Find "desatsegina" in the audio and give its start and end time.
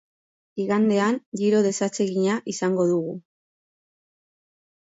1.67-2.39